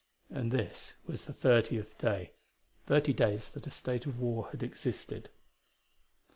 [0.31, 2.31] And this was the thirtieth day
[2.87, 5.29] thirty days that a state of war had existed.